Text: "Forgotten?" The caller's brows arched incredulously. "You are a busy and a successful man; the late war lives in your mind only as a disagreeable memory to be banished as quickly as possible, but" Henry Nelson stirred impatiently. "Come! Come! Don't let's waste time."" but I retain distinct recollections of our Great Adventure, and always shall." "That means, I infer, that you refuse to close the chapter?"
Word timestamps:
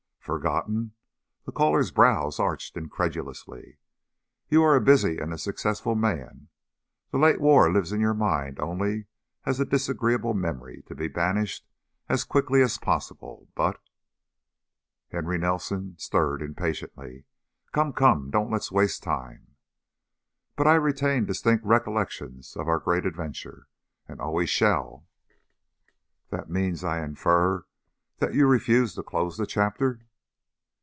"Forgotten?" 0.23 0.93
The 1.45 1.51
caller's 1.51 1.89
brows 1.89 2.39
arched 2.39 2.77
incredulously. 2.77 3.79
"You 4.49 4.61
are 4.61 4.75
a 4.75 4.79
busy 4.79 5.17
and 5.17 5.33
a 5.33 5.37
successful 5.37 5.95
man; 5.95 6.47
the 7.09 7.17
late 7.17 7.41
war 7.41 7.71
lives 7.71 7.91
in 7.91 7.99
your 7.99 8.13
mind 8.13 8.59
only 8.59 9.07
as 9.47 9.59
a 9.59 9.65
disagreeable 9.65 10.35
memory 10.35 10.83
to 10.85 10.93
be 10.93 11.07
banished 11.07 11.67
as 12.07 12.23
quickly 12.23 12.61
as 12.61 12.77
possible, 12.77 13.49
but" 13.55 13.81
Henry 15.11 15.39
Nelson 15.39 15.97
stirred 15.97 16.43
impatiently. 16.43 17.25
"Come! 17.71 17.91
Come! 17.91 18.29
Don't 18.29 18.51
let's 18.51 18.71
waste 18.71 19.01
time."" 19.01 19.55
but 20.55 20.67
I 20.67 20.75
retain 20.75 21.25
distinct 21.25 21.65
recollections 21.65 22.55
of 22.55 22.67
our 22.67 22.79
Great 22.79 23.07
Adventure, 23.07 23.67
and 24.07 24.21
always 24.21 24.51
shall." 24.51 25.07
"That 26.29 26.47
means, 26.47 26.83
I 26.83 27.03
infer, 27.03 27.65
that 28.19 28.35
you 28.35 28.45
refuse 28.45 28.93
to 28.93 29.03
close 29.03 29.37
the 29.37 29.47
chapter?" 29.47 30.03